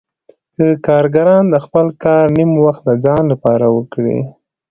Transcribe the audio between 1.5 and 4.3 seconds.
خپل کار نیم وخت د ځان لپاره وکړي